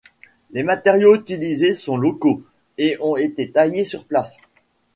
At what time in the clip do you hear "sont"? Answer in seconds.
1.75-1.95